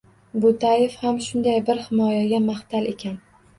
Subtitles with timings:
[0.45, 3.25] Bo‘taev ham shunday bir himoyaga mahtal ekan